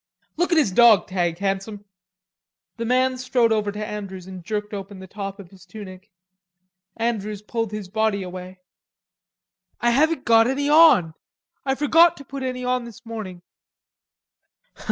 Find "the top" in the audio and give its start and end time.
4.97-5.39